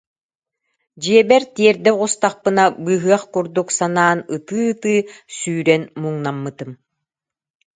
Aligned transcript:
Дьиэбэр 1.01 1.43
тиэрдэ 1.55 1.89
оҕустахпына 1.95 2.63
быыһыах 2.83 3.23
курдук 3.33 3.67
санаан 3.77 4.19
ытыы-ытыы 4.35 4.97
сүүрэн 5.37 5.83
муҥнаммытым 6.01 6.71